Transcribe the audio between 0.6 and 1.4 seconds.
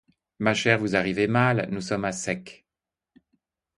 vous arrivez